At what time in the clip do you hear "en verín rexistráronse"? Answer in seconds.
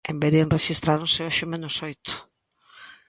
0.09-1.21